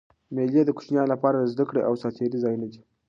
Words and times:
مېلې 0.35 0.61
د 0.65 0.69
کوچنيانو 0.77 1.11
له 1.11 1.17
پاره 1.21 1.37
د 1.39 1.45
زدهکړي 1.53 1.81
او 1.87 1.93
ساتېري 2.03 2.37
ځایونه 2.43 2.65
دي. 2.71 2.81